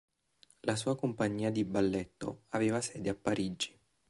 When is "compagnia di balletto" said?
0.95-2.45